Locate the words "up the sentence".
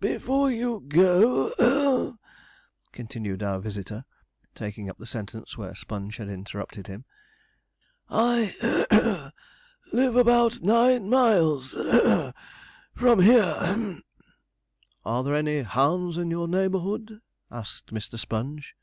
4.90-5.56